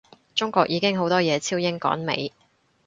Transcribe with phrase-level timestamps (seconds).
[0.33, 2.33] 中國已經好多嘢超英趕美